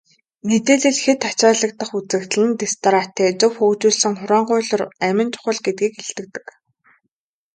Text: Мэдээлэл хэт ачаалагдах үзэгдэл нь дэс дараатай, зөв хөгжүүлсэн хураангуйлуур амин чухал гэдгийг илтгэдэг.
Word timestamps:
Мэдээлэл 0.47 0.99
хэт 1.03 1.21
ачаалагдах 1.29 1.89
үзэгдэл 1.97 2.45
нь 2.49 2.55
дэс 2.59 2.73
дараатай, 2.83 3.29
зөв 3.39 3.53
хөгжүүлсэн 3.59 4.13
хураангуйлуур 4.19 4.83
амин 5.07 5.29
чухал 5.33 5.59
гэдгийг 5.65 5.93
илтгэдэг. 6.01 6.45